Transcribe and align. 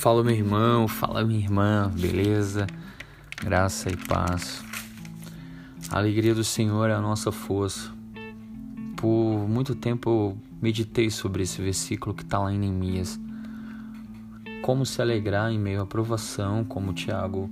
Fala 0.00 0.24
meu 0.24 0.34
irmão, 0.34 0.88
fala 0.88 1.22
minha 1.22 1.38
irmã, 1.40 1.92
beleza? 1.94 2.66
Graça 3.36 3.90
e 3.90 3.96
paz. 3.98 4.64
A 5.90 5.98
alegria 5.98 6.34
do 6.34 6.42
Senhor 6.42 6.88
é 6.88 6.94
a 6.94 7.02
nossa 7.02 7.30
força. 7.30 7.92
Por 8.96 9.46
muito 9.46 9.74
tempo 9.74 10.08
eu 10.08 10.38
meditei 10.58 11.10
sobre 11.10 11.42
esse 11.42 11.60
versículo 11.60 12.14
que 12.14 12.22
está 12.22 12.38
lá 12.38 12.50
em 12.50 12.58
Neemias. 12.58 13.20
Como 14.62 14.86
se 14.86 15.02
alegrar 15.02 15.52
em 15.52 15.58
meio 15.58 15.82
à 15.82 15.86
provação, 15.86 16.64
como 16.64 16.92
o 16.92 16.94
Tiago 16.94 17.50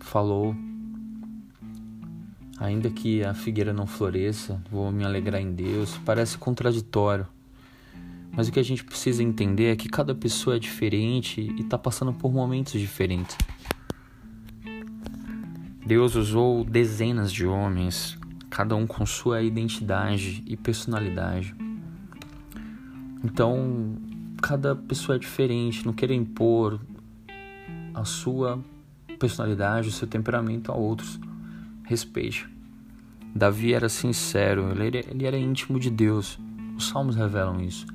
falou. 0.00 0.54
Ainda 2.58 2.90
que 2.90 3.24
a 3.24 3.32
figueira 3.32 3.72
não 3.72 3.86
floresça, 3.86 4.62
vou 4.70 4.92
me 4.92 5.02
alegrar 5.06 5.40
em 5.40 5.54
Deus. 5.54 5.98
Parece 6.04 6.36
contraditório. 6.36 7.26
Mas 8.36 8.48
o 8.48 8.52
que 8.52 8.58
a 8.58 8.64
gente 8.64 8.82
precisa 8.84 9.22
entender 9.22 9.66
é 9.66 9.76
que 9.76 9.88
cada 9.88 10.14
pessoa 10.14 10.56
é 10.56 10.58
diferente 10.58 11.40
e 11.40 11.60
está 11.60 11.78
passando 11.78 12.12
por 12.12 12.32
momentos 12.32 12.80
diferentes. 12.80 13.36
Deus 15.86 16.14
usou 16.14 16.64
dezenas 16.64 17.30
de 17.32 17.46
homens, 17.46 18.18
cada 18.50 18.74
um 18.74 18.86
com 18.86 19.04
sua 19.04 19.42
identidade 19.42 20.42
e 20.46 20.56
personalidade. 20.56 21.54
Então, 23.22 23.96
cada 24.42 24.74
pessoa 24.74 25.16
é 25.16 25.18
diferente, 25.18 25.84
não 25.84 25.92
queira 25.92 26.14
impor 26.14 26.80
a 27.94 28.04
sua 28.04 28.58
personalidade, 29.18 29.88
o 29.88 29.92
seu 29.92 30.08
temperamento 30.08 30.72
a 30.72 30.74
outros. 30.74 31.20
Respeite. 31.84 32.48
Davi 33.34 33.74
era 33.74 33.88
sincero, 33.88 34.70
ele 34.82 35.26
era 35.26 35.36
íntimo 35.38 35.78
de 35.78 35.90
Deus. 35.90 36.38
Os 36.76 36.88
salmos 36.88 37.14
revelam 37.16 37.60
isso. 37.60 37.86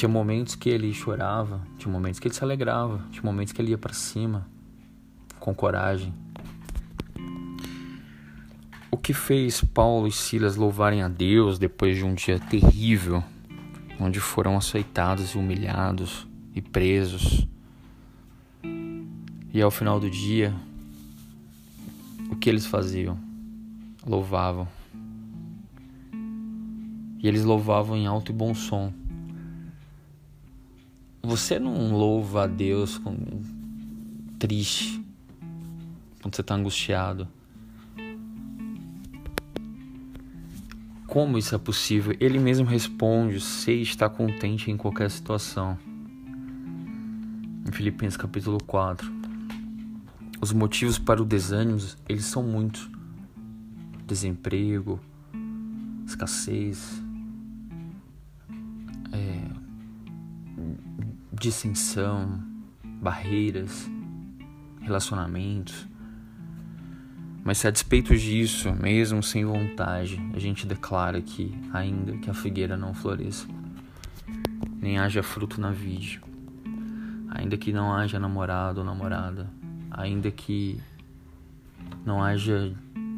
Tinha 0.00 0.08
momentos 0.08 0.54
que 0.54 0.70
ele 0.70 0.94
chorava, 0.94 1.60
tinha 1.76 1.92
momentos 1.92 2.18
que 2.18 2.26
ele 2.26 2.34
se 2.34 2.42
alegrava, 2.42 3.04
tinha 3.10 3.22
momentos 3.22 3.52
que 3.52 3.60
ele 3.60 3.72
ia 3.72 3.76
para 3.76 3.92
cima 3.92 4.48
com 5.38 5.54
coragem. 5.54 6.14
O 8.90 8.96
que 8.96 9.12
fez 9.12 9.62
Paulo 9.62 10.08
e 10.08 10.10
Silas 10.10 10.56
louvarem 10.56 11.02
a 11.02 11.08
Deus 11.08 11.58
depois 11.58 11.98
de 11.98 12.04
um 12.06 12.14
dia 12.14 12.38
terrível, 12.38 13.22
onde 14.00 14.18
foram 14.20 14.56
açoitados 14.56 15.34
e 15.34 15.36
humilhados 15.36 16.26
e 16.54 16.62
presos. 16.62 17.46
E 19.52 19.60
ao 19.60 19.70
final 19.70 20.00
do 20.00 20.08
dia, 20.08 20.54
o 22.30 22.36
que 22.36 22.48
eles 22.48 22.64
faziam? 22.64 23.18
Louvavam. 24.06 24.66
E 27.22 27.28
eles 27.28 27.44
louvavam 27.44 27.98
em 27.98 28.06
alto 28.06 28.32
e 28.32 28.34
bom 28.34 28.54
som 28.54 28.98
você 31.22 31.58
não 31.58 31.92
louva 31.92 32.44
a 32.44 32.46
Deus 32.46 32.98
com 32.98 33.14
triste 34.38 35.04
quando 36.22 36.34
você 36.34 36.40
está 36.40 36.54
angustiado. 36.54 37.28
Como 41.06 41.36
isso 41.36 41.54
é 41.54 41.58
possível? 41.58 42.16
Ele 42.20 42.38
mesmo 42.38 42.66
responde: 42.66 43.40
sei 43.40 43.82
estar 43.82 44.08
contente 44.08 44.70
em 44.70 44.76
qualquer 44.76 45.10
situação. 45.10 45.78
Em 47.66 47.72
Filipenses 47.72 48.16
capítulo 48.16 48.58
4. 48.66 49.20
Os 50.40 50.52
motivos 50.52 50.98
para 50.98 51.20
o 51.20 51.24
desânimo, 51.24 51.78
eles 52.08 52.24
são 52.24 52.42
muitos. 52.42 52.88
Desemprego, 54.06 54.98
escassez, 56.06 57.02
dissensão, 61.40 62.38
barreiras, 62.84 63.90
relacionamentos. 64.82 65.88
Mas 67.42 67.56
se 67.56 67.66
a 67.66 67.70
despeito 67.70 68.14
disso, 68.14 68.70
mesmo 68.74 69.22
sem 69.22 69.46
vontade, 69.46 70.20
a 70.34 70.38
gente 70.38 70.66
declara 70.66 71.22
que, 71.22 71.58
ainda 71.72 72.12
que 72.18 72.28
a 72.28 72.34
figueira 72.34 72.76
não 72.76 72.92
floresça, 72.92 73.46
nem 74.76 74.98
haja 74.98 75.22
fruto 75.22 75.58
na 75.58 75.70
vide, 75.70 76.20
ainda 77.30 77.56
que 77.56 77.72
não 77.72 77.90
haja 77.90 78.20
namorado 78.20 78.80
ou 78.80 78.84
namorada, 78.84 79.50
ainda 79.90 80.30
que 80.30 80.78
não 82.04 82.22
haja 82.22 82.70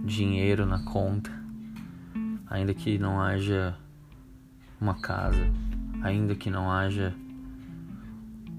dinheiro 0.04 0.64
na 0.64 0.84
conta, 0.84 1.32
ainda 2.48 2.72
que 2.72 2.98
não 2.98 3.20
haja 3.20 3.76
uma 4.80 4.94
casa, 4.94 5.44
ainda 6.04 6.36
que 6.36 6.48
não 6.48 6.70
haja 6.70 7.12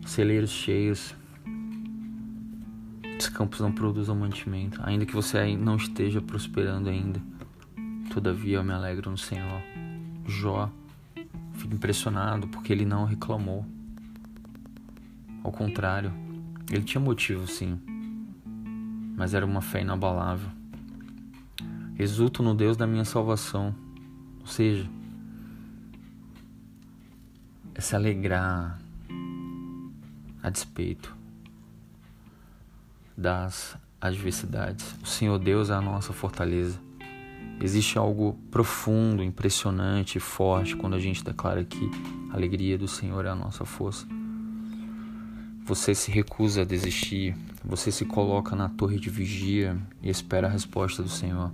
celeiros 0.06 0.50
cheios, 0.50 1.16
os 3.20 3.30
campos 3.30 3.60
não 3.62 3.72
produzam 3.72 4.16
mantimento, 4.16 4.82
ainda 4.84 5.06
que 5.06 5.14
você 5.14 5.56
não 5.56 5.78
esteja 5.78 6.22
prosperando 6.22 6.90
ainda. 6.90 7.22
Todavia 8.12 8.58
eu 8.58 8.64
me 8.64 8.74
alegro 8.74 9.10
no 9.10 9.18
Senhor. 9.18 9.62
Jó 10.26 10.70
fica 11.54 11.76
impressionado 11.76 12.48
porque 12.48 12.74
ele 12.74 12.86
não 12.86 13.06
reclamou. 13.06 13.66
Ao 15.44 15.52
contrário, 15.52 16.12
ele 16.70 16.84
tinha 16.84 17.02
motivo 17.02 17.48
sim, 17.48 17.80
mas 19.16 19.34
era 19.34 19.46
uma 19.46 19.62
fé 19.62 19.82
inabalável. 19.82 20.50
Exulto 21.98 22.42
no 22.42 22.54
Deus 22.54 22.76
da 22.76 22.88
minha 22.88 23.06
salvação, 23.06 23.76
ou 24.42 24.48
seja, 24.48 24.90
é 27.76 27.82
se 27.82 27.96
alegrar, 27.96 28.80
a 30.44 30.50
despeito 30.50 31.16
das 33.18 33.78
adversidades. 34.02 34.94
O 35.02 35.08
Senhor 35.08 35.40
Deus 35.40 35.70
é 35.70 35.74
a 35.74 35.82
nossa 35.82 36.12
fortaleza. 36.12 36.78
Existe 37.62 37.98
algo 37.98 38.38
profundo, 38.52 39.24
impressionante 39.24 40.20
forte 40.20 40.76
quando 40.76 40.96
a 40.96 41.00
gente 41.00 41.24
declara 41.24 41.64
que 41.64 41.90
a 42.32 42.36
alegria 42.36 42.78
do 42.78 42.88
Senhor 42.88 43.26
é 43.26 43.30
a 43.30 43.36
nossa 43.36 43.64
força. 43.64 44.06
Você 45.66 45.96
se 45.96 46.12
recusa 46.12 46.64
a 46.64 46.66
desistir, 46.66 47.38
você 47.64 47.90
se 47.90 48.04
coloca 48.04 48.54
na 48.54 48.68
torre 48.68 49.00
de 49.00 49.10
vigia 49.10 49.78
e 50.02 50.10
espera 50.10 50.48
a 50.48 50.50
resposta 50.50 51.02
do 51.02 51.08
Senhor. 51.08 51.54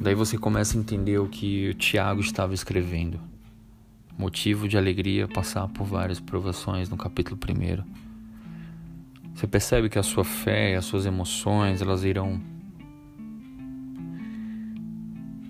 Daí 0.00 0.14
você 0.14 0.38
começa 0.38 0.78
a 0.78 0.80
entender 0.80 1.18
o 1.18 1.28
que 1.28 1.68
o 1.68 1.74
Tiago 1.74 2.20
estava 2.22 2.54
escrevendo 2.54 3.33
motivo 4.16 4.68
de 4.68 4.76
alegria 4.76 5.26
passar 5.26 5.68
por 5.68 5.84
várias 5.84 6.20
provações 6.20 6.88
no 6.88 6.96
capítulo 6.96 7.38
1. 7.38 8.04
Você 9.34 9.46
percebe 9.46 9.88
que 9.88 9.98
a 9.98 10.02
sua 10.02 10.24
fé 10.24 10.72
e 10.72 10.74
as 10.76 10.84
suas 10.84 11.06
emoções, 11.06 11.82
elas 11.82 12.04
irão 12.04 12.40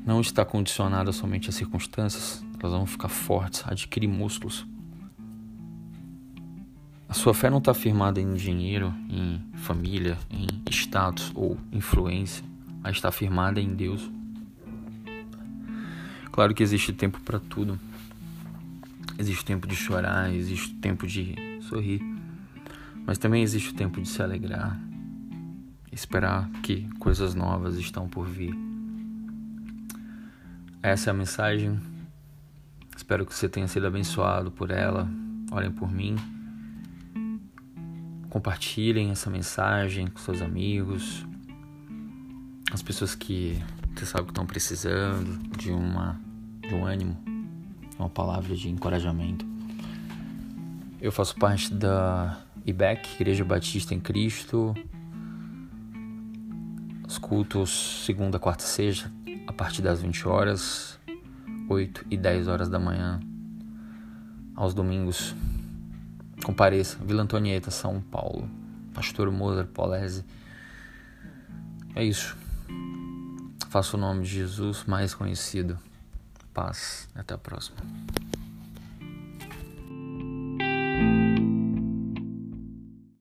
não 0.04 0.20
estar 0.20 0.44
condicionadas 0.44 1.16
somente 1.16 1.48
às 1.48 1.54
circunstâncias, 1.54 2.44
elas 2.58 2.72
vão 2.72 2.86
ficar 2.86 3.08
fortes, 3.08 3.62
adquirir 3.66 4.08
músculos. 4.08 4.66
A 7.08 7.12
sua 7.12 7.34
fé 7.34 7.48
não 7.48 7.58
está 7.58 7.72
firmada 7.72 8.20
em 8.20 8.34
dinheiro, 8.34 8.92
em 9.08 9.40
família, 9.58 10.18
em 10.30 10.46
status 10.70 11.30
ou 11.34 11.56
influência, 11.70 12.44
mas 12.82 12.96
está 12.96 13.12
firmada 13.12 13.60
em 13.60 13.74
Deus. 13.74 14.10
Claro 16.32 16.54
que 16.54 16.62
existe 16.62 16.92
tempo 16.92 17.20
para 17.20 17.38
tudo. 17.38 17.78
Existe 19.18 19.42
o 19.42 19.46
tempo 19.46 19.66
de 19.66 19.76
chorar, 19.76 20.32
existe 20.32 20.72
o 20.72 20.80
tempo 20.80 21.06
de 21.06 21.34
sorrir, 21.62 22.00
mas 23.06 23.16
também 23.16 23.42
existe 23.42 23.70
o 23.70 23.74
tempo 23.74 24.00
de 24.00 24.08
se 24.08 24.20
alegrar, 24.20 24.78
esperar 25.92 26.50
que 26.62 26.88
coisas 26.98 27.34
novas 27.34 27.76
estão 27.76 28.08
por 28.08 28.26
vir. 28.26 28.54
Essa 30.82 31.10
é 31.10 31.12
a 31.12 31.14
mensagem. 31.14 31.80
Espero 32.96 33.24
que 33.24 33.34
você 33.34 33.48
tenha 33.48 33.68
sido 33.68 33.86
abençoado 33.86 34.50
por 34.50 34.70
ela. 34.70 35.08
Orem 35.50 35.70
por 35.70 35.90
mim. 35.90 36.16
Compartilhem 38.28 39.10
essa 39.10 39.30
mensagem 39.30 40.08
com 40.08 40.18
seus 40.18 40.42
amigos, 40.42 41.24
as 42.72 42.82
pessoas 42.82 43.14
que 43.14 43.62
você 43.94 44.04
sabe 44.04 44.24
que 44.24 44.32
estão 44.32 44.44
precisando 44.44 45.38
de 45.56 45.70
uma 45.70 46.20
de 46.60 46.74
um 46.74 46.84
ânimo 46.84 47.33
uma 47.98 48.08
palavra 48.08 48.54
de 48.54 48.68
encorajamento. 48.68 49.46
Eu 51.00 51.12
faço 51.12 51.36
parte 51.36 51.72
da 51.72 52.40
IBEC, 52.64 53.14
Igreja 53.16 53.44
Batista 53.44 53.94
em 53.94 54.00
Cristo. 54.00 54.74
Os 57.06 57.18
cultos 57.18 58.02
segunda, 58.04 58.38
quarta 58.38 58.64
e 58.64 58.66
sexta, 58.66 59.12
a 59.46 59.52
partir 59.52 59.82
das 59.82 60.00
20 60.00 60.26
horas, 60.26 60.98
8 61.68 62.06
e 62.10 62.16
10 62.16 62.48
horas 62.48 62.68
da 62.68 62.78
manhã. 62.78 63.20
Aos 64.56 64.72
domingos, 64.72 65.34
compareça, 66.44 66.96
Vila 67.04 67.22
Antonieta, 67.22 67.70
São 67.70 68.00
Paulo. 68.00 68.48
Pastor 68.94 69.30
Mozart 69.30 69.68
Polese. 69.68 70.24
É 71.94 72.04
isso. 72.04 72.36
Faço 73.68 73.96
o 73.96 74.00
nome 74.00 74.22
de 74.22 74.30
Jesus 74.30 74.84
mais 74.84 75.14
conhecido 75.14 75.78
paz. 76.54 77.08
Até 77.14 77.34
a 77.34 77.38
próxima. 77.38 77.76